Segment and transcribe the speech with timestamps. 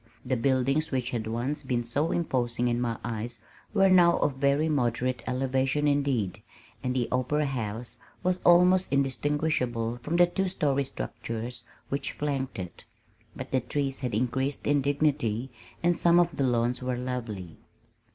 [0.25, 3.39] The buildings which had once been so imposing in my eyes
[3.71, 6.41] were now of very moderate elevation indeed,
[6.83, 12.85] and the opera house was almost indistinguishable from the two story structures which flanked it;
[13.35, 15.51] but the trees had increased in dignity,
[15.83, 17.57] and some of the lawns were lovely.